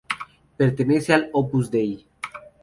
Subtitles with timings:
[0.57, 2.07] Pertenece al Opus Dei.